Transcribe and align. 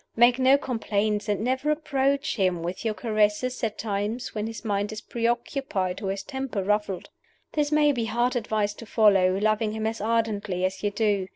Make 0.15 0.39
no 0.39 0.57
complaints, 0.57 1.29
and 1.29 1.41
never 1.41 1.69
approach 1.69 2.35
him 2.35 2.63
with 2.63 2.83
your 2.83 2.95
caresses 2.95 3.63
at 3.63 3.77
times 3.77 4.33
when 4.33 4.47
his 4.47 4.65
mind 4.65 4.91
is 4.91 4.99
preoccupied 4.99 6.01
or 6.01 6.09
his 6.09 6.23
temper 6.23 6.63
ruffled. 6.63 7.11
This 7.51 7.71
may 7.71 7.91
be 7.91 8.05
hard 8.05 8.35
advice 8.35 8.73
to 8.73 8.87
follow, 8.87 9.37
loving 9.37 9.73
him 9.73 9.85
as 9.85 10.01
ardently 10.01 10.65
as 10.65 10.81
you 10.81 10.89
do. 10.89 11.27